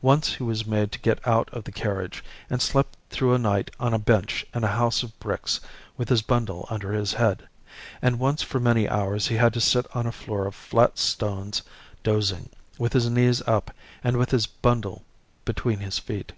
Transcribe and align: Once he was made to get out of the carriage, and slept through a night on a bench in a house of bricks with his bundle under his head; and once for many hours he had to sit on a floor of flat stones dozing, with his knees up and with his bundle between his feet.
Once 0.00 0.36
he 0.36 0.42
was 0.42 0.64
made 0.64 0.90
to 0.90 0.98
get 0.98 1.20
out 1.28 1.50
of 1.52 1.64
the 1.64 1.70
carriage, 1.70 2.24
and 2.48 2.62
slept 2.62 2.96
through 3.10 3.34
a 3.34 3.38
night 3.38 3.70
on 3.78 3.92
a 3.92 3.98
bench 3.98 4.46
in 4.54 4.64
a 4.64 4.68
house 4.68 5.02
of 5.02 5.20
bricks 5.20 5.60
with 5.98 6.08
his 6.08 6.22
bundle 6.22 6.66
under 6.70 6.94
his 6.94 7.12
head; 7.12 7.46
and 8.00 8.18
once 8.18 8.42
for 8.42 8.58
many 8.60 8.88
hours 8.88 9.26
he 9.28 9.36
had 9.36 9.52
to 9.52 9.60
sit 9.60 9.84
on 9.94 10.06
a 10.06 10.10
floor 10.10 10.46
of 10.46 10.54
flat 10.54 10.96
stones 10.98 11.60
dozing, 12.02 12.48
with 12.78 12.94
his 12.94 13.10
knees 13.10 13.42
up 13.46 13.70
and 14.02 14.16
with 14.16 14.30
his 14.30 14.46
bundle 14.46 15.04
between 15.44 15.80
his 15.80 15.98
feet. 15.98 16.32